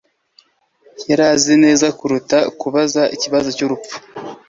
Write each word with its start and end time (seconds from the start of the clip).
Yari 1.09 1.23
azi 1.33 1.53
neza 1.63 1.85
kuruta 1.97 2.37
kubaza 2.59 3.01
ikibazo 3.15 3.47
cyubupfu. 3.55 3.95